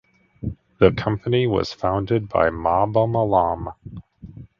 [0.79, 3.69] The company was founded by Mahbub alam.